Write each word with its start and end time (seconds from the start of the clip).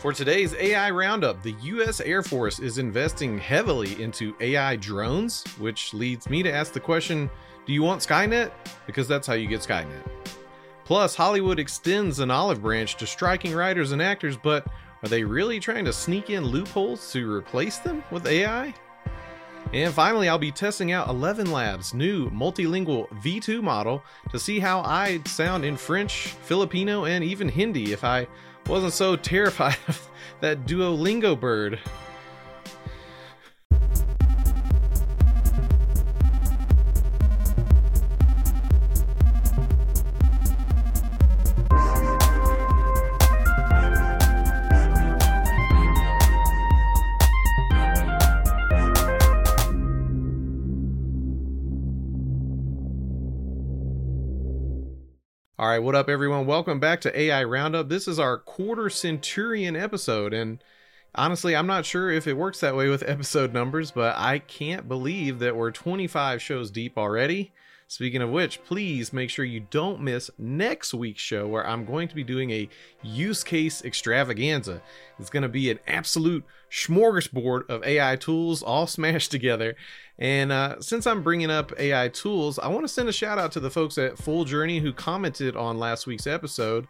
For 0.00 0.14
today's 0.14 0.54
AI 0.54 0.88
Roundup, 0.88 1.42
the 1.42 1.54
U.S. 1.60 2.00
Air 2.00 2.22
Force 2.22 2.58
is 2.58 2.78
investing 2.78 3.36
heavily 3.36 4.02
into 4.02 4.34
AI 4.40 4.76
drones, 4.76 5.44
which 5.58 5.92
leads 5.92 6.30
me 6.30 6.42
to 6.42 6.50
ask 6.50 6.72
the 6.72 6.80
question 6.80 7.28
do 7.66 7.74
you 7.74 7.82
want 7.82 8.00
Skynet? 8.00 8.50
Because 8.86 9.06
that's 9.06 9.26
how 9.26 9.34
you 9.34 9.46
get 9.46 9.60
Skynet. 9.60 10.06
Plus, 10.86 11.14
Hollywood 11.14 11.58
extends 11.58 12.18
an 12.18 12.30
olive 12.30 12.62
branch 12.62 12.96
to 12.96 13.06
striking 13.06 13.52
writers 13.52 13.92
and 13.92 14.00
actors, 14.00 14.38
but 14.38 14.66
are 15.02 15.08
they 15.10 15.22
really 15.22 15.60
trying 15.60 15.84
to 15.84 15.92
sneak 15.92 16.30
in 16.30 16.46
loopholes 16.46 17.12
to 17.12 17.30
replace 17.30 17.76
them 17.76 18.02
with 18.10 18.26
AI? 18.26 18.72
And 19.74 19.92
finally, 19.92 20.30
I'll 20.30 20.38
be 20.38 20.50
testing 20.50 20.92
out 20.92 21.08
ElevenLabs' 21.08 21.92
new 21.92 22.30
multilingual 22.30 23.06
V2 23.22 23.62
model 23.62 24.02
to 24.30 24.38
see 24.38 24.60
how 24.60 24.80
I'd 24.80 25.28
sound 25.28 25.66
in 25.66 25.76
French, 25.76 26.28
Filipino, 26.44 27.04
and 27.04 27.22
even 27.22 27.50
Hindi 27.50 27.92
if 27.92 28.02
I 28.02 28.26
wasn't 28.70 28.92
so 28.92 29.16
terrified 29.16 29.76
of 29.88 30.08
that 30.40 30.64
Duolingo 30.64 31.38
bird. 31.38 31.80
All 55.60 55.68
right, 55.68 55.78
what 55.78 55.94
up, 55.94 56.08
everyone? 56.08 56.46
Welcome 56.46 56.80
back 56.80 57.02
to 57.02 57.20
AI 57.20 57.44
Roundup. 57.44 57.90
This 57.90 58.08
is 58.08 58.18
our 58.18 58.38
quarter 58.38 58.88
centurion 58.88 59.76
episode, 59.76 60.32
and 60.32 60.64
honestly, 61.14 61.54
I'm 61.54 61.66
not 61.66 61.84
sure 61.84 62.10
if 62.10 62.26
it 62.26 62.38
works 62.38 62.60
that 62.60 62.74
way 62.74 62.88
with 62.88 63.02
episode 63.06 63.52
numbers, 63.52 63.90
but 63.90 64.16
I 64.16 64.38
can't 64.38 64.88
believe 64.88 65.38
that 65.40 65.54
we're 65.54 65.70
25 65.70 66.40
shows 66.40 66.70
deep 66.70 66.96
already. 66.96 67.52
Speaking 67.90 68.22
of 68.22 68.30
which, 68.30 68.62
please 68.62 69.12
make 69.12 69.30
sure 69.30 69.44
you 69.44 69.66
don't 69.68 70.00
miss 70.00 70.30
next 70.38 70.94
week's 70.94 71.20
show 71.20 71.48
where 71.48 71.66
I'm 71.66 71.84
going 71.84 72.06
to 72.06 72.14
be 72.14 72.22
doing 72.22 72.52
a 72.52 72.68
use 73.02 73.42
case 73.42 73.84
extravaganza. 73.84 74.80
It's 75.18 75.28
going 75.28 75.42
to 75.42 75.48
be 75.48 75.72
an 75.72 75.80
absolute 75.88 76.44
smorgasbord 76.70 77.68
of 77.68 77.82
AI 77.82 78.14
tools 78.14 78.62
all 78.62 78.86
smashed 78.86 79.32
together. 79.32 79.74
And 80.20 80.52
uh, 80.52 80.80
since 80.80 81.04
I'm 81.04 81.24
bringing 81.24 81.50
up 81.50 81.72
AI 81.80 82.06
tools, 82.10 82.60
I 82.60 82.68
want 82.68 82.84
to 82.84 82.88
send 82.88 83.08
a 83.08 83.12
shout 83.12 83.40
out 83.40 83.50
to 83.52 83.60
the 83.60 83.72
folks 83.72 83.98
at 83.98 84.18
Full 84.18 84.44
Journey 84.44 84.78
who 84.78 84.92
commented 84.92 85.56
on 85.56 85.80
last 85.80 86.06
week's 86.06 86.28
episode 86.28 86.86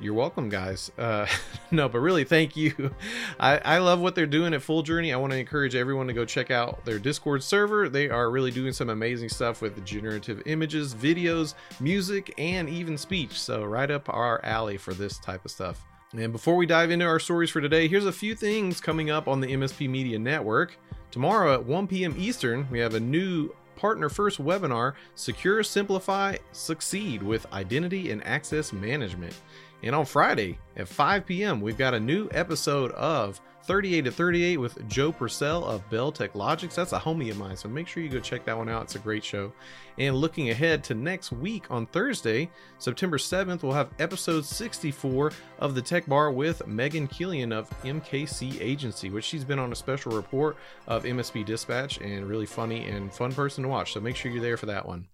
you're 0.00 0.14
welcome, 0.14 0.48
guys. 0.48 0.90
Uh, 0.98 1.26
no, 1.70 1.88
but 1.88 2.00
really, 2.00 2.24
thank 2.24 2.56
you. 2.56 2.94
I, 3.40 3.58
I 3.58 3.78
love 3.78 4.00
what 4.00 4.14
they're 4.14 4.26
doing 4.26 4.54
at 4.54 4.62
Full 4.62 4.82
Journey. 4.82 5.12
I 5.12 5.16
want 5.16 5.32
to 5.32 5.38
encourage 5.38 5.74
everyone 5.74 6.06
to 6.08 6.12
go 6.12 6.24
check 6.24 6.50
out 6.50 6.84
their 6.84 6.98
Discord 6.98 7.42
server. 7.42 7.88
They 7.88 8.08
are 8.08 8.30
really 8.30 8.50
doing 8.50 8.72
some 8.72 8.90
amazing 8.90 9.28
stuff 9.28 9.62
with 9.62 9.84
generative 9.84 10.42
images, 10.46 10.94
videos, 10.94 11.54
music, 11.80 12.34
and 12.38 12.68
even 12.68 12.98
speech. 12.98 13.40
So, 13.40 13.64
right 13.64 13.90
up 13.90 14.08
our 14.08 14.44
alley 14.44 14.76
for 14.76 14.94
this 14.94 15.18
type 15.18 15.44
of 15.44 15.50
stuff. 15.50 15.84
And 16.12 16.32
before 16.32 16.56
we 16.56 16.66
dive 16.66 16.90
into 16.90 17.06
our 17.06 17.18
stories 17.18 17.50
for 17.50 17.60
today, 17.60 17.88
here's 17.88 18.06
a 18.06 18.12
few 18.12 18.34
things 18.34 18.80
coming 18.80 19.10
up 19.10 19.28
on 19.28 19.40
the 19.40 19.48
MSP 19.48 19.88
Media 19.88 20.18
Network. 20.18 20.76
Tomorrow 21.10 21.54
at 21.54 21.64
1 21.64 21.86
p.m. 21.86 22.14
Eastern, 22.18 22.66
we 22.70 22.78
have 22.80 22.94
a 22.94 23.00
new 23.00 23.50
partner 23.76 24.08
first 24.08 24.40
webinar 24.40 24.94
Secure, 25.14 25.62
Simplify, 25.62 26.36
Succeed 26.52 27.22
with 27.22 27.50
Identity 27.52 28.10
and 28.10 28.24
Access 28.26 28.72
Management. 28.72 29.34
And 29.82 29.94
on 29.94 30.04
Friday 30.04 30.58
at 30.76 30.88
5 30.88 31.26
p.m., 31.26 31.60
we've 31.60 31.78
got 31.78 31.94
a 31.94 32.00
new 32.00 32.28
episode 32.32 32.92
of 32.92 33.40
38 33.64 34.02
to 34.02 34.10
38 34.10 34.56
with 34.56 34.88
Joe 34.88 35.12
Purcell 35.12 35.64
of 35.64 35.88
Bell 35.88 36.12
Techlogix. 36.12 36.74
That's 36.74 36.92
a 36.92 36.98
homie 36.98 37.30
of 37.30 37.38
mine, 37.38 37.56
so 37.56 37.68
make 37.68 37.86
sure 37.86 38.02
you 38.02 38.08
go 38.08 38.20
check 38.20 38.44
that 38.44 38.56
one 38.56 38.68
out. 38.68 38.82
It's 38.82 38.96
a 38.96 39.00
great 39.00 39.24
show. 39.24 39.52
And 39.98 40.16
looking 40.16 40.50
ahead 40.50 40.82
to 40.84 40.94
next 40.94 41.32
week 41.32 41.70
on 41.70 41.86
Thursday, 41.86 42.50
September 42.78 43.18
7th, 43.18 43.62
we'll 43.62 43.72
have 43.72 43.90
episode 43.98 44.44
64 44.44 45.32
of 45.60 45.74
the 45.74 45.82
Tech 45.82 46.06
Bar 46.06 46.32
with 46.32 46.66
Megan 46.66 47.06
Killian 47.06 47.52
of 47.52 47.70
MKC 47.82 48.60
Agency, 48.60 49.10
which 49.10 49.24
she's 49.24 49.44
been 49.44 49.58
on 49.58 49.72
a 49.72 49.76
special 49.76 50.12
report 50.12 50.56
of 50.86 51.04
MSP 51.04 51.44
Dispatch 51.44 52.00
and 52.00 52.26
really 52.26 52.46
funny 52.46 52.86
and 52.86 53.12
fun 53.12 53.32
person 53.32 53.62
to 53.62 53.68
watch. 53.68 53.92
So 53.92 54.00
make 54.00 54.16
sure 54.16 54.32
you're 54.32 54.42
there 54.42 54.56
for 54.56 54.66
that 54.66 54.86
one. 54.86 55.06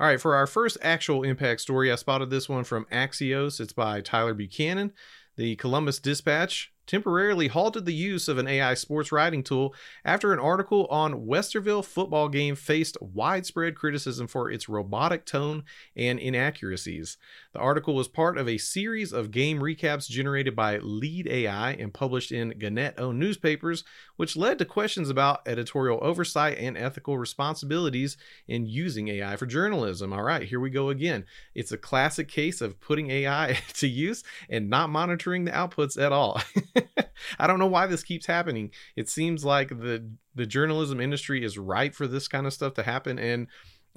All 0.00 0.06
right, 0.06 0.18
for 0.18 0.34
our 0.34 0.46
first 0.46 0.78
actual 0.80 1.24
impact 1.24 1.60
story, 1.60 1.92
I 1.92 1.96
spotted 1.96 2.30
this 2.30 2.48
one 2.48 2.64
from 2.64 2.86
Axios. 2.86 3.60
It's 3.60 3.74
by 3.74 4.00
Tyler 4.00 4.32
Buchanan. 4.32 4.94
The 5.36 5.56
Columbus 5.56 5.98
Dispatch 5.98 6.72
temporarily 6.90 7.46
halted 7.46 7.84
the 7.84 7.94
use 7.94 8.26
of 8.26 8.36
an 8.36 8.48
AI 8.48 8.74
sports 8.74 9.12
writing 9.12 9.44
tool 9.44 9.72
after 10.04 10.32
an 10.32 10.40
article 10.40 10.86
on 10.86 11.24
Westerville 11.24 11.84
football 11.84 12.28
game 12.28 12.56
faced 12.56 13.00
widespread 13.00 13.76
criticism 13.76 14.26
for 14.26 14.50
its 14.50 14.68
robotic 14.68 15.24
tone 15.24 15.62
and 15.94 16.18
inaccuracies. 16.18 17.16
The 17.52 17.60
article 17.60 17.94
was 17.94 18.08
part 18.08 18.36
of 18.36 18.48
a 18.48 18.58
series 18.58 19.12
of 19.12 19.30
game 19.30 19.60
recaps 19.60 20.08
generated 20.08 20.56
by 20.56 20.78
LedeAI 20.78 21.80
and 21.80 21.94
published 21.94 22.32
in 22.32 22.58
Gannett 22.58 22.98
owned 22.98 23.20
newspapers, 23.20 23.84
which 24.16 24.36
led 24.36 24.58
to 24.58 24.64
questions 24.64 25.10
about 25.10 25.46
editorial 25.46 26.00
oversight 26.02 26.58
and 26.58 26.76
ethical 26.76 27.18
responsibilities 27.18 28.16
in 28.48 28.66
using 28.66 29.06
AI 29.06 29.36
for 29.36 29.46
journalism. 29.46 30.12
All 30.12 30.24
right, 30.24 30.42
here 30.42 30.58
we 30.58 30.70
go 30.70 30.88
again. 30.88 31.24
It's 31.54 31.70
a 31.70 31.78
classic 31.78 32.26
case 32.26 32.60
of 32.60 32.80
putting 32.80 33.10
AI 33.10 33.60
to 33.74 33.86
use 33.86 34.24
and 34.48 34.68
not 34.68 34.90
monitoring 34.90 35.44
the 35.44 35.52
outputs 35.52 36.00
at 36.00 36.10
all. 36.10 36.40
I 37.38 37.46
don't 37.46 37.58
know 37.58 37.66
why 37.66 37.86
this 37.86 38.02
keeps 38.02 38.26
happening. 38.26 38.70
It 38.96 39.08
seems 39.08 39.44
like 39.44 39.68
the 39.68 40.10
the 40.34 40.46
journalism 40.46 41.00
industry 41.00 41.44
is 41.44 41.58
ripe 41.58 41.94
for 41.94 42.06
this 42.06 42.28
kind 42.28 42.46
of 42.46 42.52
stuff 42.52 42.74
to 42.74 42.82
happen 42.82 43.18
and 43.18 43.48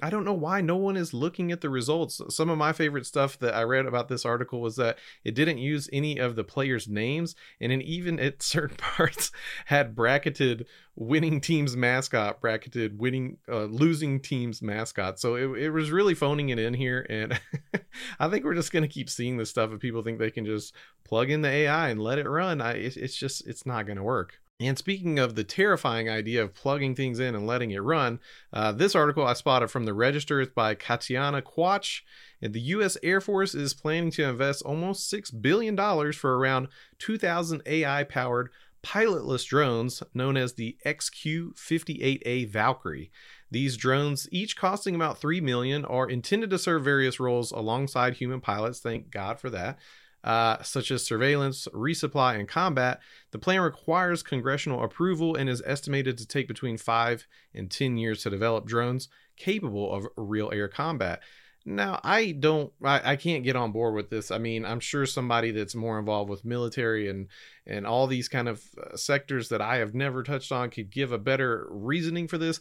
I 0.02 0.10
don't 0.10 0.24
know 0.24 0.34
why 0.34 0.60
no 0.60 0.76
one 0.76 0.96
is 0.96 1.14
looking 1.14 1.52
at 1.52 1.60
the 1.60 1.70
results. 1.70 2.20
Some 2.28 2.50
of 2.50 2.58
my 2.58 2.72
favorite 2.72 3.06
stuff 3.06 3.38
that 3.38 3.54
I 3.54 3.62
read 3.62 3.86
about 3.86 4.08
this 4.08 4.24
article 4.24 4.60
was 4.60 4.76
that 4.76 4.98
it 5.22 5.34
didn't 5.34 5.58
use 5.58 5.88
any 5.92 6.18
of 6.18 6.34
the 6.34 6.42
players' 6.42 6.88
names, 6.88 7.36
and 7.60 7.70
even 7.82 8.18
at 8.18 8.42
certain 8.42 8.76
parts 8.76 9.30
had 9.66 9.94
bracketed 9.94 10.66
winning 10.96 11.40
team's 11.40 11.76
mascot, 11.76 12.40
bracketed 12.40 12.98
winning 12.98 13.38
uh, 13.48 13.64
losing 13.64 14.20
team's 14.20 14.60
mascot. 14.60 15.20
So 15.20 15.36
it, 15.36 15.64
it 15.64 15.70
was 15.70 15.90
really 15.90 16.14
phoning 16.14 16.48
it 16.48 16.58
in 16.58 16.74
here, 16.74 17.06
and 17.08 17.40
I 18.18 18.28
think 18.28 18.44
we're 18.44 18.54
just 18.54 18.72
gonna 18.72 18.88
keep 18.88 19.08
seeing 19.08 19.36
this 19.36 19.50
stuff. 19.50 19.72
If 19.72 19.80
people 19.80 20.02
think 20.02 20.18
they 20.18 20.30
can 20.30 20.44
just 20.44 20.74
plug 21.04 21.30
in 21.30 21.42
the 21.42 21.48
AI 21.48 21.90
and 21.90 22.00
let 22.00 22.18
it 22.18 22.28
run, 22.28 22.60
I, 22.60 22.72
it, 22.72 22.96
it's 22.96 23.16
just 23.16 23.46
it's 23.46 23.64
not 23.64 23.86
gonna 23.86 24.02
work. 24.02 24.40
And 24.60 24.78
speaking 24.78 25.18
of 25.18 25.34
the 25.34 25.42
terrifying 25.42 26.08
idea 26.08 26.40
of 26.42 26.54
plugging 26.54 26.94
things 26.94 27.18
in 27.18 27.34
and 27.34 27.44
letting 27.44 27.72
it 27.72 27.82
run, 27.82 28.20
uh, 28.52 28.70
this 28.70 28.94
article 28.94 29.26
I 29.26 29.32
spotted 29.32 29.68
from 29.68 29.84
the 29.84 29.94
Register 29.94 30.40
is 30.40 30.48
by 30.48 30.76
Katyanna 30.76 31.42
Quach. 31.42 32.02
And 32.40 32.52
the 32.52 32.60
U.S. 32.60 32.96
Air 33.02 33.20
Force 33.20 33.54
is 33.54 33.74
planning 33.74 34.12
to 34.12 34.28
invest 34.28 34.62
almost 34.62 35.12
$6 35.12 35.42
billion 35.42 35.76
for 36.12 36.38
around 36.38 36.68
2,000 37.00 37.62
AI 37.66 38.04
powered 38.04 38.50
pilotless 38.84 39.44
drones 39.44 40.04
known 40.12 40.36
as 40.36 40.54
the 40.54 40.76
XQ 40.86 41.54
58A 41.54 42.48
Valkyrie. 42.48 43.10
These 43.50 43.76
drones, 43.76 44.28
each 44.30 44.56
costing 44.56 44.94
about 44.94 45.18
3 45.18 45.40
million, 45.40 45.84
are 45.84 46.08
intended 46.08 46.50
to 46.50 46.58
serve 46.58 46.84
various 46.84 47.18
roles 47.18 47.50
alongside 47.50 48.14
human 48.14 48.40
pilots. 48.40 48.78
Thank 48.78 49.10
God 49.10 49.40
for 49.40 49.50
that 49.50 49.78
uh, 50.24 50.62
such 50.62 50.90
as 50.90 51.04
surveillance, 51.04 51.68
resupply, 51.74 52.38
and 52.38 52.48
combat, 52.48 53.00
the 53.30 53.38
plan 53.38 53.60
requires 53.60 54.22
congressional 54.22 54.82
approval 54.82 55.36
and 55.36 55.50
is 55.50 55.62
estimated 55.66 56.16
to 56.16 56.26
take 56.26 56.48
between 56.48 56.78
5 56.78 57.26
and 57.54 57.70
10 57.70 57.98
years 57.98 58.22
to 58.22 58.30
develop 58.30 58.64
drones 58.64 59.08
capable 59.36 59.92
of 59.92 60.08
real 60.16 60.50
air 60.52 60.66
combat. 60.66 61.20
Now, 61.66 62.00
I 62.02 62.32
don't, 62.32 62.72
I, 62.82 63.12
I 63.12 63.16
can't 63.16 63.44
get 63.44 63.56
on 63.56 63.72
board 63.72 63.94
with 63.94 64.10
this. 64.10 64.30
I 64.30 64.38
mean, 64.38 64.64
I'm 64.64 64.80
sure 64.80 65.06
somebody 65.06 65.50
that's 65.50 65.74
more 65.74 65.98
involved 65.98 66.30
with 66.30 66.44
military 66.44 67.08
and 67.08 67.28
and 67.66 67.86
all 67.86 68.06
these 68.06 68.28
kind 68.28 68.48
of 68.48 68.62
uh, 68.78 68.96
sectors 68.96 69.48
that 69.48 69.62
I 69.62 69.76
have 69.76 69.94
never 69.94 70.22
touched 70.22 70.52
on 70.52 70.68
could 70.68 70.90
give 70.90 71.10
a 71.10 71.18
better 71.18 71.66
reasoning 71.70 72.28
for 72.28 72.36
this. 72.36 72.60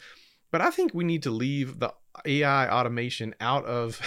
But 0.52 0.62
I 0.62 0.70
think 0.70 0.94
we 0.94 1.04
need 1.04 1.24
to 1.24 1.32
leave 1.32 1.80
the 1.80 1.94
AI 2.26 2.70
automation 2.70 3.36
out 3.40 3.66
of 3.66 4.00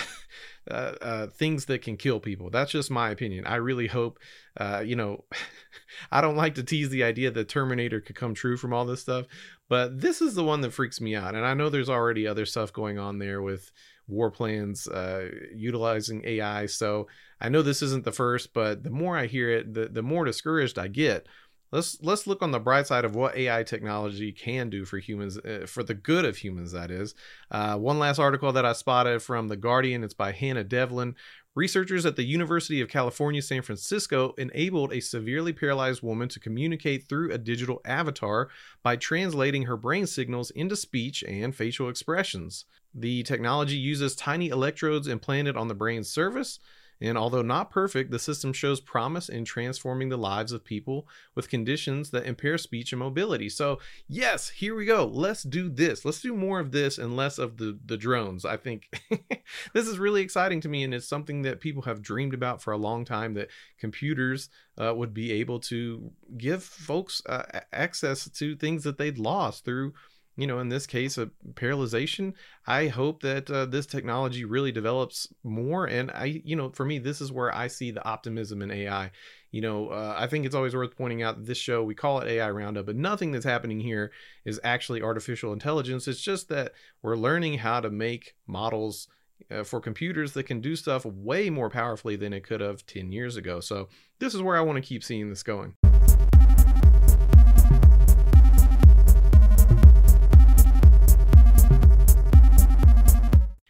uh, 0.70 0.94
uh, 1.00 1.26
things 1.28 1.66
that 1.66 1.82
can 1.82 1.96
kill 1.96 2.20
people. 2.20 2.50
That's 2.50 2.72
just 2.72 2.90
my 2.90 3.10
opinion. 3.10 3.46
I 3.46 3.56
really 3.56 3.86
hope, 3.86 4.18
uh, 4.56 4.82
you 4.84 4.96
know, 4.96 5.24
I 6.10 6.20
don't 6.20 6.36
like 6.36 6.54
to 6.56 6.62
tease 6.62 6.88
the 6.90 7.04
idea 7.04 7.30
that 7.30 7.48
Terminator 7.48 8.00
could 8.00 8.16
come 8.16 8.34
true 8.34 8.56
from 8.56 8.72
all 8.72 8.84
this 8.84 9.00
stuff, 9.00 9.26
but 9.68 10.00
this 10.00 10.20
is 10.20 10.34
the 10.34 10.44
one 10.44 10.60
that 10.62 10.72
freaks 10.72 11.00
me 11.00 11.14
out. 11.14 11.34
And 11.34 11.46
I 11.46 11.54
know 11.54 11.68
there's 11.68 11.88
already 11.88 12.26
other 12.26 12.46
stuff 12.46 12.72
going 12.72 12.98
on 12.98 13.18
there 13.18 13.42
with 13.42 13.70
war 14.08 14.30
plans 14.30 14.86
uh, 14.88 15.30
utilizing 15.54 16.22
AI. 16.24 16.66
So 16.66 17.08
I 17.40 17.48
know 17.48 17.62
this 17.62 17.82
isn't 17.82 18.04
the 18.04 18.12
first, 18.12 18.54
but 18.54 18.82
the 18.82 18.90
more 18.90 19.16
I 19.16 19.26
hear 19.26 19.50
it, 19.50 19.74
the, 19.74 19.88
the 19.88 20.02
more 20.02 20.24
discouraged 20.24 20.78
I 20.78 20.88
get. 20.88 21.26
Let's 21.72 21.98
let's 22.02 22.26
look 22.26 22.42
on 22.42 22.50
the 22.50 22.60
bright 22.60 22.86
side 22.86 23.04
of 23.04 23.14
what 23.14 23.36
AI 23.36 23.62
technology 23.62 24.32
can 24.32 24.70
do 24.70 24.84
for 24.84 24.98
humans, 24.98 25.38
uh, 25.38 25.66
for 25.66 25.82
the 25.82 25.94
good 25.94 26.24
of 26.24 26.36
humans. 26.36 26.72
That 26.72 26.90
is, 26.90 27.14
uh, 27.50 27.76
one 27.76 27.98
last 27.98 28.18
article 28.18 28.52
that 28.52 28.64
I 28.64 28.72
spotted 28.72 29.22
from 29.22 29.48
the 29.48 29.56
Guardian. 29.56 30.04
It's 30.04 30.14
by 30.14 30.32
Hannah 30.32 30.64
Devlin. 30.64 31.14
Researchers 31.54 32.04
at 32.04 32.16
the 32.16 32.22
University 32.22 32.82
of 32.82 32.90
California, 32.90 33.40
San 33.40 33.62
Francisco 33.62 34.34
enabled 34.36 34.92
a 34.92 35.00
severely 35.00 35.54
paralyzed 35.54 36.02
woman 36.02 36.28
to 36.28 36.38
communicate 36.38 37.08
through 37.08 37.32
a 37.32 37.38
digital 37.38 37.80
avatar 37.86 38.50
by 38.82 38.94
translating 38.94 39.62
her 39.62 39.78
brain 39.78 40.06
signals 40.06 40.50
into 40.50 40.76
speech 40.76 41.24
and 41.26 41.54
facial 41.54 41.88
expressions. 41.88 42.66
The 42.94 43.22
technology 43.22 43.76
uses 43.76 44.14
tiny 44.14 44.50
electrodes 44.50 45.08
implanted 45.08 45.56
on 45.56 45.68
the 45.68 45.74
brain's 45.74 46.10
surface 46.10 46.60
and 47.00 47.18
although 47.18 47.42
not 47.42 47.70
perfect, 47.70 48.10
the 48.10 48.18
system 48.18 48.52
shows 48.52 48.80
promise 48.80 49.28
in 49.28 49.44
transforming 49.44 50.08
the 50.08 50.16
lives 50.16 50.52
of 50.52 50.64
people 50.64 51.06
with 51.34 51.50
conditions 51.50 52.10
that 52.10 52.26
impair 52.26 52.56
speech 52.56 52.92
and 52.92 52.98
mobility. 53.00 53.48
So, 53.48 53.78
yes, 54.08 54.48
here 54.48 54.74
we 54.74 54.86
go. 54.86 55.04
Let's 55.04 55.42
do 55.42 55.68
this. 55.68 56.04
Let's 56.04 56.20
do 56.20 56.34
more 56.34 56.58
of 56.58 56.72
this 56.72 56.98
and 56.98 57.16
less 57.16 57.38
of 57.38 57.58
the, 57.58 57.78
the 57.84 57.96
drones. 57.96 58.44
I 58.44 58.56
think 58.56 58.88
this 59.74 59.86
is 59.86 59.98
really 59.98 60.22
exciting 60.22 60.60
to 60.62 60.68
me, 60.68 60.84
and 60.84 60.94
it's 60.94 61.08
something 61.08 61.42
that 61.42 61.60
people 61.60 61.82
have 61.82 62.02
dreamed 62.02 62.34
about 62.34 62.62
for 62.62 62.72
a 62.72 62.78
long 62.78 63.04
time 63.04 63.34
that 63.34 63.48
computers 63.78 64.48
uh, 64.78 64.94
would 64.94 65.12
be 65.12 65.32
able 65.32 65.60
to 65.60 66.10
give 66.36 66.62
folks 66.62 67.22
uh, 67.26 67.60
access 67.72 68.28
to 68.30 68.56
things 68.56 68.84
that 68.84 68.98
they'd 68.98 69.18
lost 69.18 69.64
through 69.64 69.92
you 70.36 70.46
know, 70.46 70.58
in 70.58 70.68
this 70.68 70.86
case, 70.86 71.16
a 71.16 71.30
paralyzation. 71.54 72.34
I 72.66 72.88
hope 72.88 73.22
that 73.22 73.50
uh, 73.50 73.64
this 73.66 73.86
technology 73.86 74.44
really 74.44 74.70
develops 74.70 75.28
more. 75.42 75.86
And 75.86 76.10
I, 76.10 76.42
you 76.44 76.54
know, 76.54 76.70
for 76.70 76.84
me, 76.84 76.98
this 76.98 77.20
is 77.20 77.32
where 77.32 77.54
I 77.54 77.68
see 77.68 77.90
the 77.90 78.04
optimism 78.04 78.60
in 78.60 78.70
AI. 78.70 79.10
You 79.50 79.62
know, 79.62 79.88
uh, 79.88 80.14
I 80.16 80.26
think 80.26 80.44
it's 80.44 80.54
always 80.54 80.74
worth 80.74 80.96
pointing 80.96 81.22
out 81.22 81.46
this 81.46 81.56
show, 81.56 81.82
we 81.82 81.94
call 81.94 82.20
it 82.20 82.28
AI 82.28 82.50
Roundup, 82.50 82.84
but 82.84 82.96
nothing 82.96 83.32
that's 83.32 83.44
happening 83.46 83.80
here 83.80 84.12
is 84.44 84.60
actually 84.62 85.00
artificial 85.00 85.54
intelligence. 85.54 86.06
It's 86.06 86.20
just 86.20 86.50
that 86.50 86.72
we're 87.00 87.16
learning 87.16 87.58
how 87.58 87.80
to 87.80 87.88
make 87.88 88.34
models 88.46 89.08
uh, 89.50 89.64
for 89.64 89.80
computers 89.80 90.32
that 90.32 90.44
can 90.44 90.60
do 90.60 90.76
stuff 90.76 91.06
way 91.06 91.48
more 91.48 91.70
powerfully 91.70 92.16
than 92.16 92.32
it 92.32 92.44
could 92.44 92.60
have 92.60 92.84
10 92.86 93.12
years 93.12 93.36
ago. 93.36 93.60
So, 93.60 93.88
this 94.18 94.34
is 94.34 94.42
where 94.42 94.56
I 94.56 94.62
want 94.62 94.76
to 94.76 94.86
keep 94.86 95.04
seeing 95.04 95.28
this 95.28 95.42
going. 95.42 95.74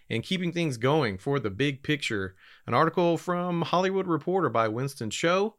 And 0.09 0.23
keeping 0.23 0.53
things 0.53 0.77
going 0.77 1.19
for 1.19 1.39
the 1.39 1.51
big 1.51 1.83
picture. 1.83 2.35
An 2.67 2.75
article 2.75 3.17
from 3.17 3.63
Hollywood 3.63 4.07
Reporter 4.07 4.49
by 4.49 4.69
Winston 4.69 5.11
Cho. 5.11 5.55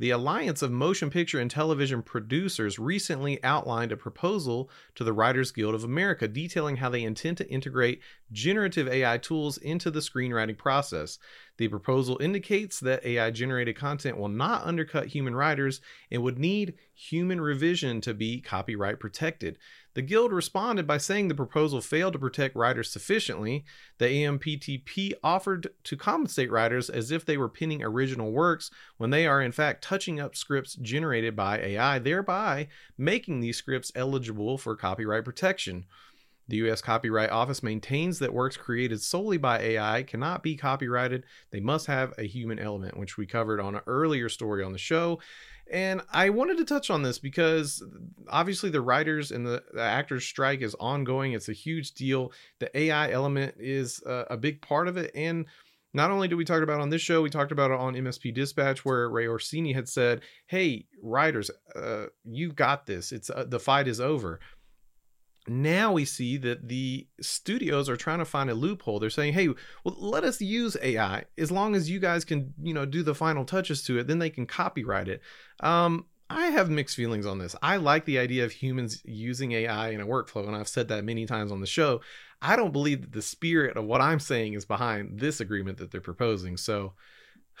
The 0.00 0.10
Alliance 0.10 0.62
of 0.62 0.70
Motion 0.70 1.10
Picture 1.10 1.40
and 1.40 1.50
Television 1.50 2.04
Producers 2.04 2.78
recently 2.78 3.42
outlined 3.42 3.90
a 3.90 3.96
proposal 3.96 4.70
to 4.94 5.02
the 5.02 5.12
Writers 5.12 5.50
Guild 5.50 5.74
of 5.74 5.82
America 5.82 6.28
detailing 6.28 6.76
how 6.76 6.88
they 6.88 7.02
intend 7.02 7.36
to 7.38 7.50
integrate 7.50 8.00
generative 8.30 8.86
AI 8.86 9.18
tools 9.18 9.58
into 9.58 9.90
the 9.90 9.98
screenwriting 9.98 10.56
process. 10.56 11.18
The 11.56 11.66
proposal 11.66 12.16
indicates 12.20 12.78
that 12.78 13.04
AI 13.04 13.32
generated 13.32 13.74
content 13.74 14.18
will 14.18 14.28
not 14.28 14.64
undercut 14.64 15.08
human 15.08 15.34
writers 15.34 15.80
and 16.12 16.22
would 16.22 16.38
need 16.38 16.74
human 16.94 17.40
revision 17.40 18.00
to 18.02 18.14
be 18.14 18.40
copyright 18.40 19.00
protected. 19.00 19.58
The 19.98 20.02
Guild 20.02 20.32
responded 20.32 20.86
by 20.86 20.98
saying 20.98 21.26
the 21.26 21.34
proposal 21.34 21.80
failed 21.80 22.12
to 22.12 22.20
protect 22.20 22.54
writers 22.54 22.88
sufficiently. 22.88 23.64
The 23.98 24.04
AMPTP 24.04 25.14
offered 25.24 25.70
to 25.82 25.96
compensate 25.96 26.52
writers 26.52 26.88
as 26.88 27.10
if 27.10 27.24
they 27.24 27.36
were 27.36 27.48
penning 27.48 27.82
original 27.82 28.30
works 28.30 28.70
when 28.96 29.10
they 29.10 29.26
are 29.26 29.42
in 29.42 29.50
fact 29.50 29.82
touching 29.82 30.20
up 30.20 30.36
scripts 30.36 30.76
generated 30.76 31.34
by 31.34 31.58
AI, 31.58 31.98
thereby 31.98 32.68
making 32.96 33.40
these 33.40 33.56
scripts 33.56 33.90
eligible 33.96 34.56
for 34.56 34.76
copyright 34.76 35.24
protection. 35.24 35.84
The 36.48 36.56
U.S. 36.58 36.80
Copyright 36.80 37.30
Office 37.30 37.62
maintains 37.62 38.18
that 38.18 38.32
works 38.32 38.56
created 38.56 39.02
solely 39.02 39.36
by 39.36 39.60
AI 39.60 40.02
cannot 40.02 40.42
be 40.42 40.56
copyrighted. 40.56 41.24
They 41.50 41.60
must 41.60 41.86
have 41.86 42.14
a 42.18 42.26
human 42.26 42.58
element, 42.58 42.96
which 42.96 43.18
we 43.18 43.26
covered 43.26 43.60
on 43.60 43.74
an 43.74 43.82
earlier 43.86 44.28
story 44.28 44.64
on 44.64 44.72
the 44.72 44.78
show. 44.78 45.20
And 45.70 46.00
I 46.10 46.30
wanted 46.30 46.56
to 46.58 46.64
touch 46.64 46.88
on 46.88 47.02
this 47.02 47.18
because 47.18 47.82
obviously 48.28 48.70
the 48.70 48.80
writers 48.80 49.30
and 49.30 49.46
the, 49.46 49.62
the 49.74 49.82
actors 49.82 50.24
strike 50.24 50.62
is 50.62 50.74
ongoing. 50.80 51.32
It's 51.32 51.50
a 51.50 51.52
huge 51.54 51.92
deal. 51.92 52.32
The 52.58 52.76
AI 52.76 53.10
element 53.10 53.56
is 53.58 54.02
a, 54.06 54.24
a 54.30 54.36
big 54.38 54.62
part 54.62 54.88
of 54.88 54.96
it. 54.96 55.10
And 55.14 55.44
not 55.92 56.10
only 56.10 56.28
did 56.28 56.36
we 56.36 56.44
talk 56.44 56.62
about 56.62 56.80
on 56.80 56.90
this 56.90 57.02
show, 57.02 57.22
we 57.22 57.30
talked 57.30 57.52
about 57.52 57.70
it 57.70 57.78
on 57.78 57.94
MSP 57.94 58.34
Dispatch, 58.34 58.84
where 58.84 59.08
Ray 59.08 59.26
Orsini 59.26 59.72
had 59.72 59.88
said, 59.88 60.20
"Hey, 60.46 60.86
writers, 61.02 61.50
uh, 61.74 62.06
you 62.24 62.52
got 62.52 62.86
this. 62.86 63.10
It's 63.10 63.30
uh, 63.30 63.44
the 63.48 63.58
fight 63.58 63.88
is 63.88 63.98
over." 63.98 64.38
Now 65.48 65.92
we 65.92 66.04
see 66.04 66.36
that 66.38 66.68
the 66.68 67.06
studios 67.20 67.88
are 67.88 67.96
trying 67.96 68.18
to 68.18 68.24
find 68.24 68.50
a 68.50 68.54
loophole. 68.54 68.98
They're 68.98 69.10
saying 69.10 69.34
hey 69.34 69.48
well 69.48 69.96
let 69.98 70.24
us 70.24 70.40
use 70.40 70.76
ai 70.82 71.24
as 71.36 71.50
long 71.50 71.74
as 71.74 71.90
you 71.90 71.98
guys 71.98 72.24
can 72.24 72.54
you 72.62 72.74
know 72.74 72.84
do 72.84 73.02
the 73.02 73.14
final 73.14 73.44
touches 73.44 73.82
to 73.84 73.98
it 73.98 74.06
then 74.06 74.18
they 74.18 74.30
can 74.30 74.46
copyright 74.46 75.08
it. 75.08 75.20
Um 75.60 76.06
i 76.30 76.46
have 76.48 76.70
mixed 76.70 76.96
feelings 76.96 77.26
on 77.26 77.38
this. 77.38 77.56
I 77.62 77.76
like 77.76 78.04
the 78.04 78.18
idea 78.18 78.44
of 78.44 78.52
humans 78.52 79.02
using 79.04 79.52
ai 79.52 79.90
in 79.90 80.00
a 80.00 80.06
workflow 80.06 80.46
and 80.46 80.56
i've 80.56 80.68
said 80.68 80.88
that 80.88 81.04
many 81.04 81.26
times 81.26 81.52
on 81.52 81.60
the 81.60 81.66
show. 81.66 82.00
I 82.40 82.54
don't 82.54 82.72
believe 82.72 83.00
that 83.00 83.12
the 83.12 83.22
spirit 83.22 83.76
of 83.76 83.84
what 83.84 84.00
i'm 84.00 84.20
saying 84.20 84.54
is 84.54 84.64
behind 84.64 85.18
this 85.20 85.40
agreement 85.40 85.78
that 85.78 85.90
they're 85.90 86.00
proposing. 86.00 86.56
So 86.56 86.94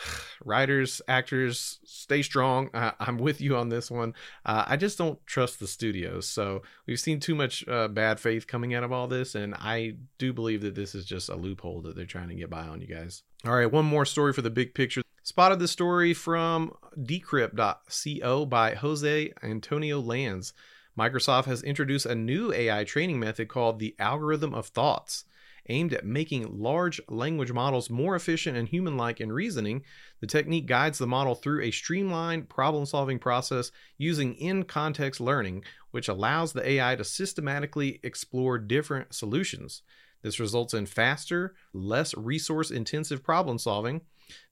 writers, 0.44 1.02
actors, 1.08 1.78
stay 1.84 2.22
strong. 2.22 2.70
Uh, 2.74 2.92
I'm 3.00 3.18
with 3.18 3.40
you 3.40 3.56
on 3.56 3.68
this 3.68 3.90
one. 3.90 4.14
Uh, 4.44 4.64
I 4.66 4.76
just 4.76 4.98
don't 4.98 5.24
trust 5.26 5.60
the 5.60 5.66
studios. 5.66 6.28
So 6.28 6.62
we've 6.86 7.00
seen 7.00 7.20
too 7.20 7.34
much 7.34 7.66
uh, 7.68 7.88
bad 7.88 8.20
faith 8.20 8.46
coming 8.46 8.74
out 8.74 8.84
of 8.84 8.92
all 8.92 9.08
this, 9.08 9.34
and 9.34 9.54
I 9.54 9.96
do 10.18 10.32
believe 10.32 10.62
that 10.62 10.74
this 10.74 10.94
is 10.94 11.04
just 11.04 11.28
a 11.28 11.36
loophole 11.36 11.82
that 11.82 11.96
they're 11.96 12.06
trying 12.06 12.28
to 12.28 12.34
get 12.34 12.50
by 12.50 12.66
on 12.66 12.80
you 12.80 12.86
guys. 12.86 13.22
All 13.44 13.54
right, 13.54 13.70
one 13.70 13.84
more 13.84 14.04
story 14.04 14.32
for 14.32 14.42
the 14.42 14.50
big 14.50 14.74
picture. 14.74 15.02
Spotted 15.22 15.58
the 15.58 15.68
story 15.68 16.14
from 16.14 16.72
decrypt.co 16.98 18.46
by 18.46 18.74
Jose 18.74 19.32
Antonio 19.42 20.00
Lanz. 20.00 20.54
Microsoft 20.98 21.44
has 21.44 21.62
introduced 21.62 22.06
a 22.06 22.14
new 22.14 22.52
AI 22.52 22.82
training 22.84 23.20
method 23.20 23.48
called 23.48 23.78
the 23.78 23.94
algorithm 23.98 24.54
of 24.54 24.66
thoughts 24.66 25.24
aimed 25.68 25.92
at 25.92 26.06
making 26.06 26.60
large 26.60 27.00
language 27.08 27.52
models 27.52 27.90
more 27.90 28.16
efficient 28.16 28.56
and 28.56 28.68
human 28.68 28.96
like 28.96 29.20
in 29.20 29.32
reasoning. 29.32 29.82
The 30.20 30.26
technique 30.26 30.66
guides 30.66 30.98
the 30.98 31.06
model 31.06 31.34
through 31.34 31.62
a 31.62 31.70
streamlined 31.70 32.48
problem 32.48 32.86
solving 32.86 33.18
process 33.18 33.70
using 33.96 34.34
in 34.34 34.64
context 34.64 35.20
learning, 35.20 35.64
which 35.90 36.08
allows 36.08 36.52
the 36.52 36.68
AI 36.68 36.96
to 36.96 37.04
systematically 37.04 38.00
explore 38.02 38.58
different 38.58 39.14
solutions. 39.14 39.82
This 40.22 40.40
results 40.40 40.74
in 40.74 40.86
faster, 40.86 41.54
less 41.72 42.14
resource 42.14 42.70
intensive 42.70 43.22
problem 43.22 43.58
solving. 43.58 44.00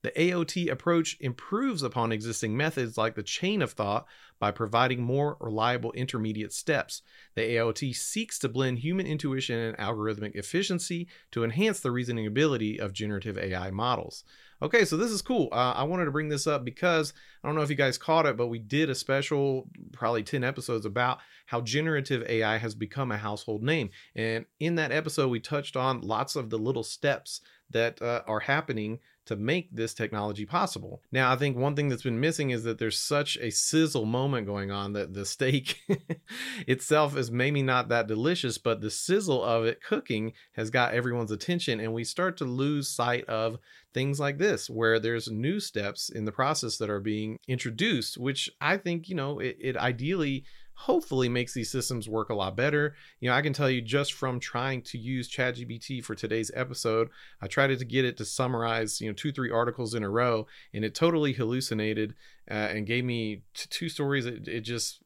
The 0.03 0.11
AOT 0.11 0.69
approach 0.71 1.17
improves 1.19 1.83
upon 1.83 2.11
existing 2.11 2.55
methods 2.55 2.97
like 2.97 3.15
the 3.15 3.23
chain 3.23 3.61
of 3.61 3.73
thought 3.73 4.05
by 4.39 4.51
providing 4.51 5.01
more 5.01 5.37
reliable 5.39 5.91
intermediate 5.93 6.53
steps. 6.53 7.01
The 7.35 7.41
AOT 7.41 7.95
seeks 7.95 8.37
to 8.39 8.49
blend 8.49 8.79
human 8.79 9.07
intuition 9.07 9.57
and 9.59 9.77
algorithmic 9.77 10.35
efficiency 10.35 11.07
to 11.31 11.43
enhance 11.43 11.79
the 11.79 11.91
reasoning 11.91 12.27
ability 12.27 12.79
of 12.79 12.93
generative 12.93 13.37
AI 13.37 13.71
models. 13.71 14.23
Okay, 14.61 14.85
so 14.85 14.97
this 14.97 15.11
is 15.11 15.21
cool. 15.21 15.49
Uh, 15.51 15.73
I 15.73 15.83
wanted 15.83 16.05
to 16.05 16.11
bring 16.11 16.29
this 16.29 16.47
up 16.47 16.65
because 16.65 17.13
I 17.43 17.47
don't 17.47 17.55
know 17.55 17.61
if 17.61 17.69
you 17.69 17.75
guys 17.75 17.97
caught 17.97 18.25
it, 18.25 18.37
but 18.37 18.47
we 18.47 18.57
did 18.57 18.89
a 18.89 18.95
special, 18.95 19.69
probably 19.91 20.23
10 20.23 20.43
episodes 20.43 20.85
about 20.85 21.19
how 21.45 21.61
generative 21.61 22.23
AI 22.27 22.57
has 22.57 22.73
become 22.73 23.11
a 23.11 23.17
household 23.17 23.61
name. 23.61 23.91
And 24.15 24.45
in 24.59 24.75
that 24.75 24.91
episode, 24.91 25.29
we 25.29 25.39
touched 25.39 25.77
on 25.77 26.01
lots 26.01 26.35
of 26.35 26.49
the 26.49 26.57
little 26.57 26.83
steps 26.83 27.41
that 27.69 28.01
uh, 28.01 28.23
are 28.25 28.39
happening 28.39 28.99
to 29.27 29.35
make 29.35 29.69
this 29.71 29.93
technology 29.93 30.45
possible. 30.45 31.01
Now, 31.11 31.31
I 31.31 31.35
think 31.35 31.57
one 31.57 31.75
thing 31.75 31.89
that's 31.89 32.03
been 32.03 32.19
missing 32.19 32.49
is 32.49 32.63
that 32.63 32.79
there's 32.79 32.99
such 32.99 33.37
a 33.37 33.49
sizzle 33.49 34.05
moment 34.05 34.47
going 34.47 34.71
on 34.71 34.93
that 34.93 35.13
the 35.13 35.25
steak 35.25 35.81
itself 36.67 37.15
is 37.15 37.31
maybe 37.31 37.61
not 37.61 37.89
that 37.89 38.07
delicious, 38.07 38.57
but 38.57 38.81
the 38.81 38.91
sizzle 38.91 39.43
of 39.43 39.65
it 39.65 39.81
cooking 39.81 40.33
has 40.53 40.69
got 40.69 40.93
everyone's 40.93 41.31
attention, 41.31 41.79
and 41.79 41.93
we 41.93 42.03
start 42.03 42.37
to 42.37 42.45
lose 42.45 42.89
sight 42.89 43.25
of 43.25 43.57
things 43.93 44.19
like 44.19 44.37
this, 44.37 44.69
where 44.69 44.99
there's 44.99 45.27
new 45.27 45.59
steps 45.59 46.09
in 46.09 46.25
the 46.25 46.31
process 46.31 46.77
that 46.77 46.89
are 46.89 46.99
being 46.99 47.39
introduced, 47.47 48.17
which 48.17 48.49
I 48.61 48.77
think, 48.77 49.09
you 49.09 49.15
know, 49.15 49.39
it, 49.39 49.57
it 49.59 49.77
ideally 49.77 50.45
hopefully 50.79 51.27
makes 51.27 51.55
these 51.55 51.71
systems 51.71 52.07
work 52.07 52.29
a 52.29 52.35
lot 52.35 52.55
better. 52.55 52.93
You 53.19 53.29
know, 53.29 53.35
I 53.35 53.41
can 53.41 53.51
tell 53.51 53.67
you 53.67 53.81
just 53.81 54.13
from 54.13 54.39
trying 54.39 54.83
to 54.83 54.97
use 54.99 55.27
ChatGPT 55.27 56.03
for 56.03 56.13
today's 56.13 56.51
episode, 56.53 57.09
I 57.41 57.47
tried 57.47 57.77
to 57.77 57.83
get 57.83 58.05
it 58.05 58.15
to 58.17 58.25
summarize, 58.25 59.01
you 59.01 59.07
know, 59.09 59.13
two, 59.13 59.31
three 59.31 59.49
articles 59.49 59.95
in 59.95 60.03
a 60.03 60.09
row, 60.09 60.45
and 60.75 60.85
it 60.85 60.93
totally 60.93 61.33
hallucinated 61.33 62.13
uh, 62.49 62.53
and 62.53 62.85
gave 62.85 63.03
me 63.03 63.41
t- 63.55 63.67
two 63.71 63.89
stories. 63.89 64.27
It, 64.27 64.47
it 64.47 64.61
just, 64.61 65.01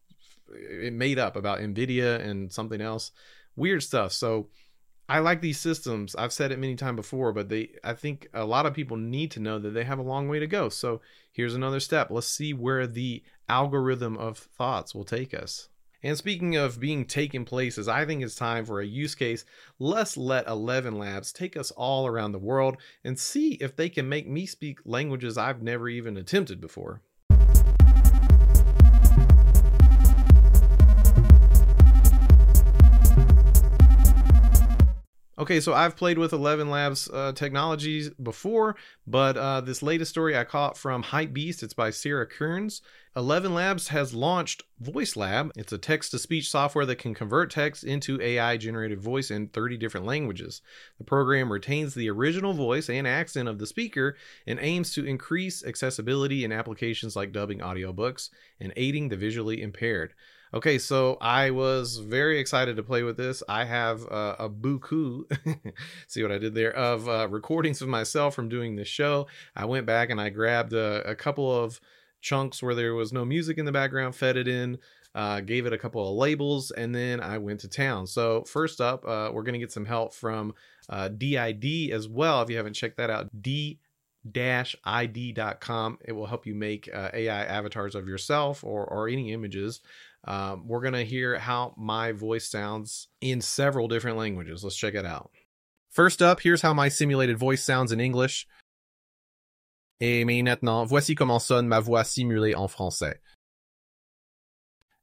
it 0.49 0.91
made 0.91 1.17
up 1.17 1.37
about 1.37 1.59
NVIDIA 1.59 2.19
and 2.19 2.51
something 2.51 2.81
else. 2.81 3.11
Weird 3.55 3.81
stuff. 3.81 4.11
So, 4.11 4.49
I 5.11 5.19
like 5.19 5.41
these 5.41 5.59
systems. 5.59 6.15
I've 6.15 6.31
said 6.31 6.53
it 6.53 6.59
many 6.59 6.77
times 6.77 6.95
before, 6.95 7.33
but 7.33 7.49
they 7.49 7.71
I 7.83 7.91
think 7.91 8.29
a 8.33 8.45
lot 8.45 8.65
of 8.65 8.73
people 8.73 8.95
need 8.95 9.29
to 9.31 9.41
know 9.41 9.59
that 9.59 9.71
they 9.71 9.83
have 9.83 9.99
a 9.99 10.03
long 10.03 10.29
way 10.29 10.39
to 10.39 10.47
go. 10.47 10.69
So 10.69 11.01
here's 11.33 11.53
another 11.53 11.81
step. 11.81 12.11
Let's 12.11 12.27
see 12.27 12.53
where 12.53 12.87
the 12.87 13.21
algorithm 13.49 14.17
of 14.17 14.37
thoughts 14.37 14.95
will 14.95 15.03
take 15.03 15.33
us. 15.33 15.67
And 16.01 16.17
speaking 16.17 16.55
of 16.55 16.79
being 16.79 17.03
taken 17.03 17.43
places, 17.43 17.89
I 17.89 18.05
think 18.05 18.23
it's 18.23 18.35
time 18.35 18.63
for 18.63 18.79
a 18.79 18.85
use 18.85 19.13
case. 19.13 19.43
Let's 19.79 20.15
let 20.15 20.47
ElevenLabs 20.47 21.33
take 21.33 21.57
us 21.57 21.71
all 21.71 22.07
around 22.07 22.31
the 22.31 22.39
world 22.39 22.77
and 23.03 23.19
see 23.19 23.55
if 23.55 23.75
they 23.75 23.89
can 23.89 24.07
make 24.07 24.29
me 24.29 24.45
speak 24.45 24.79
languages 24.85 25.37
I've 25.37 25.61
never 25.61 25.89
even 25.89 26.15
attempted 26.15 26.61
before. 26.61 27.01
Okay, 35.41 35.59
so 35.59 35.73
I've 35.73 35.95
played 35.95 36.19
with 36.19 36.33
ElevenLabs 36.33 37.09
uh, 37.11 37.33
technologies 37.33 38.11
before, 38.11 38.75
but 39.07 39.35
uh, 39.37 39.59
this 39.61 39.81
latest 39.81 40.11
story 40.11 40.37
I 40.37 40.43
caught 40.43 40.77
from 40.77 41.01
Hypebeast. 41.01 41.63
It's 41.63 41.73
by 41.73 41.89
Sarah 41.89 42.27
Kearns. 42.27 42.83
ElevenLabs 43.15 43.89
has 43.89 44.13
launched 44.13 44.63
Voice 44.79 45.17
Lab. 45.17 45.51
It's 45.57 45.73
a 45.73 45.77
text 45.77 46.11
to 46.11 46.19
speech 46.19 46.49
software 46.49 46.85
that 46.85 46.95
can 46.95 47.13
convert 47.13 47.51
text 47.51 47.83
into 47.83 48.21
AI 48.21 48.55
generated 48.55 49.01
voice 49.01 49.29
in 49.29 49.49
30 49.49 49.75
different 49.75 50.05
languages. 50.05 50.61
The 50.97 51.03
program 51.03 51.51
retains 51.51 51.93
the 51.93 52.09
original 52.09 52.53
voice 52.53 52.89
and 52.89 53.05
accent 53.05 53.49
of 53.49 53.59
the 53.59 53.67
speaker 53.67 54.15
and 54.47 54.59
aims 54.61 54.93
to 54.93 55.05
increase 55.05 55.61
accessibility 55.65 56.45
in 56.45 56.53
applications 56.53 57.17
like 57.17 57.33
dubbing 57.33 57.59
audiobooks 57.59 58.29
and 58.61 58.71
aiding 58.77 59.09
the 59.09 59.17
visually 59.17 59.61
impaired. 59.61 60.13
Okay, 60.53 60.77
so 60.77 61.17
I 61.19 61.51
was 61.51 61.97
very 61.97 62.39
excited 62.39 62.77
to 62.77 62.83
play 62.83 63.03
with 63.03 63.17
this. 63.17 63.43
I 63.47 63.65
have 63.65 64.03
uh, 64.09 64.35
a 64.39 64.49
buku, 64.49 65.23
see 66.07 66.23
what 66.23 66.31
I 66.31 66.37
did 66.37 66.55
there, 66.55 66.73
of 66.73 67.09
uh, 67.09 67.27
recordings 67.29 67.81
of 67.81 67.89
myself 67.89 68.35
from 68.35 68.47
doing 68.49 68.75
this 68.75 68.89
show. 68.89 69.27
I 69.55 69.65
went 69.65 69.85
back 69.85 70.09
and 70.09 70.19
I 70.19 70.29
grabbed 70.29 70.73
a, 70.73 71.09
a, 71.09 71.15
couple 71.15 71.49
of 71.49 71.79
chunks 72.21 72.61
where 72.61 72.75
there 72.75 72.93
was 72.93 73.11
no 73.11 73.25
music 73.25 73.57
in 73.57 73.65
the 73.65 73.71
background, 73.71 74.15
fed 74.15 74.37
it 74.37 74.47
in, 74.47 74.77
uh, 75.13 75.41
gave 75.41 75.65
it 75.65 75.73
a 75.73 75.77
couple 75.77 76.07
of 76.07 76.15
labels, 76.15 76.71
and 76.71 76.95
then 76.95 77.19
I 77.19 77.37
went 77.37 77.59
to 77.61 77.67
town. 77.67 78.07
So, 78.07 78.43
first 78.43 78.79
up, 78.79 79.05
uh, 79.05 79.31
we're 79.33 79.43
going 79.43 79.53
to 79.53 79.59
get 79.59 79.71
some 79.71 79.85
help 79.85 80.13
from 80.13 80.53
D-ID 81.17 81.91
uh, 81.91 81.95
as 81.95 82.07
well. 82.07 82.41
If 82.41 82.49
you 82.49 82.57
haven't 82.57 82.73
checked 82.73 82.97
that 82.97 83.09
out, 83.09 83.29
D 83.41 83.79
id.com. 84.23 85.97
It 86.05 86.11
will 86.11 86.27
help 86.27 86.45
you 86.45 86.53
make 86.53 86.87
uh, 86.93 87.09
AI 87.11 87.43
avatars 87.43 87.95
of 87.95 88.07
yourself 88.07 88.63
or, 88.63 88.85
or 88.85 89.07
any 89.07 89.33
images 89.33 89.81
um, 90.25 90.67
we're 90.67 90.81
going 90.81 90.93
to 90.93 91.05
hear 91.05 91.39
how 91.39 91.73
my 91.77 92.11
voice 92.11 92.49
sounds 92.49 93.07
in 93.21 93.41
several 93.41 93.87
different 93.87 94.17
languages. 94.17 94.63
Let's 94.63 94.75
check 94.75 94.93
it 94.93 95.05
out. 95.05 95.31
First 95.89 96.21
up, 96.21 96.39
here's 96.39 96.61
how 96.61 96.73
my 96.73 96.89
simulated 96.89 97.37
voice 97.37 97.63
sounds 97.63 97.91
in 97.91 97.99
English. 97.99 98.47
Et 100.00 100.24
maintenant, 100.24 100.84
voici 100.84 101.14
comment 101.14 101.38
sonne 101.38 101.66
ma 101.66 101.80
voix 101.80 102.04
simulée 102.04 102.54
en 102.54 102.68
français. 102.68 103.20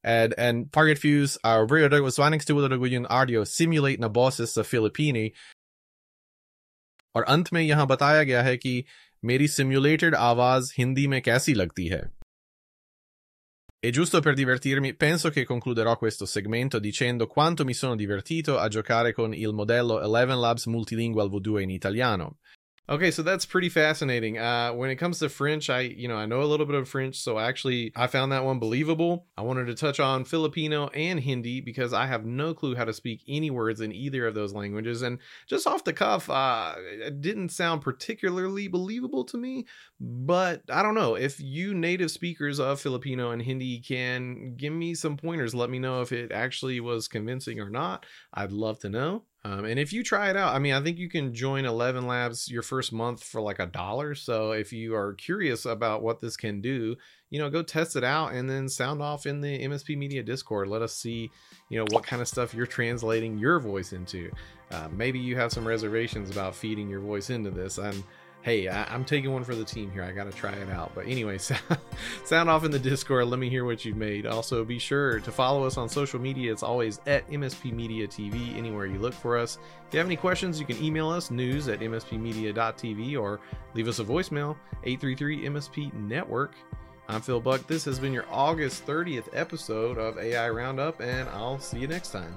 And, 0.04 0.34
and 0.38 0.72
Target 0.72 1.00
Fuse 1.00 1.38
are 1.44 1.66
really 1.66 2.02
was 2.02 2.20
wanting 2.20 2.40
to 2.42 2.68
do 2.68 3.06
audio 3.10 3.44
simulate 3.46 4.00
na 4.00 4.10
bosses 4.10 4.54
sa 4.54 4.62
Filipini. 4.64 5.34
और 7.16 7.24
अंत 7.24 7.54
में 7.54 7.62
यहाँ 7.62 7.88
बताया 7.88 8.24
गया 8.24 8.42
है 8.44 8.58
कि 8.58 8.84
मेरी 9.26 9.48
simulated 9.48 10.16
आवाज 10.16 10.74
हिंदी 10.78 11.08
में 11.08 11.22
कैसी 11.22 11.54
लगती 11.54 11.88
है 11.88 12.02
E 13.86 13.92
giusto 13.92 14.22
per 14.22 14.34
divertirmi, 14.34 14.94
penso 14.94 15.30
che 15.30 15.44
concluderò 15.44 15.98
questo 15.98 16.26
segmento 16.26 16.80
dicendo 16.80 17.28
quanto 17.28 17.66
mi 17.66 17.74
sono 17.74 17.98
divertito 17.98 18.58
a 18.58 18.70
giocare 18.70 19.12
con 19.12 19.34
il 19.34 19.52
modello 19.52 20.02
Eleven 20.02 20.40
Labs 20.40 20.68
Multilingual 20.68 21.30
V2 21.30 21.62
in 21.64 21.70
italiano. 21.70 22.38
Okay, 22.91 23.11
so 23.11 23.23
that's 23.23 23.45
pretty 23.45 23.69
fascinating. 23.69 24.39
Uh, 24.39 24.73
when 24.73 24.89
it 24.89 24.97
comes 24.97 25.19
to 25.19 25.29
French, 25.29 25.69
I 25.69 25.81
you 25.81 26.09
know 26.09 26.17
I 26.17 26.25
know 26.25 26.41
a 26.41 26.45
little 26.49 26.65
bit 26.65 26.75
of 26.75 26.89
French, 26.89 27.17
so 27.17 27.39
actually 27.39 27.93
I 27.95 28.07
found 28.07 28.33
that 28.33 28.47
one 28.47 28.59
believable. 28.59 29.27
I 29.37 29.43
wanted 29.43 29.67
to 29.67 29.75
touch 29.75 30.01
on 30.01 30.25
Filipino 30.25 30.89
and 30.89 31.21
Hindi 31.21 31.61
because 31.61 31.93
I 31.93 32.07
have 32.07 32.25
no 32.25 32.55
clue 32.55 32.75
how 32.75 32.87
to 32.87 32.95
speak 32.95 33.23
any 33.29 33.51
words 33.51 33.83
in 33.83 33.93
either 33.93 34.27
of 34.27 34.35
those 34.35 34.55
languages, 34.55 35.03
and 35.03 35.19
just 35.47 35.67
off 35.67 35.85
the 35.85 35.93
cuff, 35.93 36.31
uh, 36.31 36.77
it 36.79 37.21
didn't 37.21 37.51
sound 37.51 37.83
particularly 37.83 38.69
believable 38.69 39.25
to 39.25 39.37
me. 39.37 39.67
But 40.01 40.63
I 40.71 40.83
don't 40.83 40.95
know 40.95 41.15
if 41.15 41.39
you 41.41 41.75
native 41.75 42.11
speakers 42.11 42.59
of 42.59 42.81
Filipino 42.81 43.33
and 43.33 43.43
Hindi 43.43 43.81
can 43.81 44.55
give 44.57 44.73
me 44.73 44.95
some 44.95 45.19
pointers. 45.19 45.55
Let 45.55 45.69
me 45.69 45.79
know 45.79 46.01
if 46.01 46.11
it 46.11 46.33
actually 46.33 46.81
was 46.81 47.07
convincing 47.07 47.61
or 47.61 47.69
not. 47.69 48.07
I'd 48.33 48.51
love 48.53 48.79
to 48.79 48.89
know. 48.89 49.25
Um, 49.45 49.65
and 49.65 49.79
if 49.79 49.93
you 49.93 50.03
try 50.03 50.31
it 50.31 50.37
out, 50.37 50.55
I 50.55 50.59
mean, 50.59 50.75
I 50.75 50.83
think 50.83 50.99
you 50.99 51.09
can 51.09 51.33
join 51.33 51.65
ElevenLabs 51.65 52.51
your 52.51 52.63
first 52.63 52.93
month 52.93 53.23
for 53.23 53.41
like 53.41 53.61
a 53.61 53.67
dollar. 53.67 54.15
So 54.15 54.51
if 54.51 54.73
you 54.73 54.95
are 54.97 55.15
curious 55.15 55.65
about 55.65 56.03
what 56.03 56.21
this 56.21 56.37
can 56.37 56.61
do, 56.61 56.97
you 57.31 57.39
know, 57.39 57.49
go 57.49 57.63
test 57.63 57.95
it 57.95 58.03
out 58.03 58.33
and 58.33 58.51
then 58.51 58.69
sound 58.69 59.01
off 59.01 59.27
in 59.27 59.41
the 59.41 59.65
MSP 59.65 59.97
Media 59.97 60.23
Discord. 60.23 60.69
Let 60.69 60.83
us 60.83 60.95
see, 60.95 61.31
you 61.69 61.79
know, 61.79 61.87
what 61.91 62.05
kind 62.05 62.21
of 62.21 62.27
stuff 62.27 62.53
you're 62.53 62.67
translating 62.67 63.39
your 63.39 63.61
voice 63.61 63.93
into. 63.93 64.31
Uh, 64.71 64.89
maybe 64.91 65.19
you 65.19 65.37
have 65.37 65.53
some 65.53 65.67
reservations 65.67 66.31
about 66.31 66.55
feeding 66.55 66.89
your 66.89 67.01
voice 67.01 67.31
into 67.31 67.51
this. 67.51 67.79
And 67.79 68.03
hey, 68.43 68.69
I, 68.69 68.95
am 68.95 69.05
taking 69.05 69.33
one 69.33 69.45
for 69.45 69.55
the 69.55 69.65
team 69.65 69.91
here. 69.91 70.03
I 70.03 70.13
got 70.13 70.25
to 70.25 70.33
try 70.33 70.53
it 70.53 70.71
out. 70.71 70.93
But 70.95 71.07
anyway, 71.07 71.39
sound 72.25 72.49
off 72.49 72.65
in 72.65 72.71
the 72.71 72.79
Discord. 72.79 73.27
Let 73.29 73.39
me 73.39 73.49
hear 73.49 73.65
what 73.65 73.85
you've 73.85 73.97
made. 73.97 74.27
Also, 74.27 74.65
be 74.65 74.79
sure 74.79 75.21
to 75.21 75.33
follow 75.33 75.65
us 75.65 75.77
on 75.77 75.89
social 75.89 76.21
media. 76.21 76.53
It's 76.53 76.63
always 76.63 77.01
at 77.07 77.29
MSP 77.31 77.73
Media 77.73 78.07
TV, 78.07 78.57
anywhere 78.57 78.87
you 78.87 78.99
look 78.99 79.15
for 79.15 79.37
us. 79.37 79.59
If 79.87 79.95
you 79.95 79.99
have 79.99 80.07
any 80.07 80.17
questions, 80.17 80.61
you 80.61 80.67
can 80.67 80.83
email 80.83 81.09
us 81.09 81.31
news 81.31 81.69
at 81.69 81.81
mspmedia.tv 81.81 83.21
or 83.21 83.41
leave 83.75 83.89
us 83.89 83.99
a 83.99 84.05
voicemail 84.05 84.57
833 84.85 85.45
MSP 85.47 85.93
Network. 85.95 86.55
I'm 87.09 87.23
Phil 87.23 87.41
Buck. 87.41 87.67
This 87.67 87.87
has 87.87 87.99
been 87.99 88.13
your 88.13 88.27
August 88.31 88.87
30th 88.87 89.29
episode 89.33 89.97
of 89.97 90.19
AI 90.19 90.51
Roundup, 90.51 91.01
and 91.01 91.29
I'll 91.31 91.59
see 91.59 91.79
you 91.79 91.87
next 91.87 92.11
time. 92.11 92.37